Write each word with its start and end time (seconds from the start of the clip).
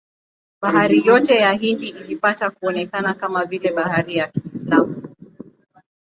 Bahari 0.61 0.99
yote 1.05 1.35
ya 1.35 1.51
Hindi 1.53 1.89
ilipata 1.89 2.49
kuonekana 2.49 3.13
kama 3.13 3.45
vile 3.45 3.71
bahari 3.71 4.17
ya 4.17 4.27
Kiislamu. 4.27 5.03